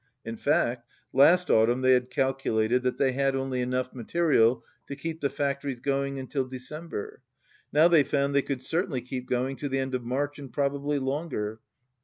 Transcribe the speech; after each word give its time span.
In 0.25 0.35
fact, 0.35 0.89
last 1.13 1.51
autumn 1.51 1.81
they 1.81 1.91
had 1.91 2.09
cal 2.09 2.33
culated 2.33 2.81
that 2.81 2.97
they 2.97 3.11
had 3.11 3.35
only 3.35 3.61
enough 3.61 3.93
material 3.93 4.63
to 4.87 4.95
keep 4.95 5.21
the 5.21 5.29
factories 5.29 5.79
going 5.79 6.17
until 6.17 6.43
December. 6.47 7.21
Now 7.71 7.87
they 7.87 8.03
found 8.03 8.33
they 8.33 8.41
could 8.41 8.63
certainly 8.63 9.01
keep 9.01 9.29
going 9.29 9.57
to 9.57 9.69
the 9.69 9.77
end 9.77 9.93
of 9.93 10.03
March, 10.03 10.39
and 10.39 10.51
probably 10.51 10.97
longer. 10.97 11.59